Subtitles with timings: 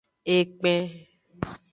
[0.37, 0.81] Ekpen.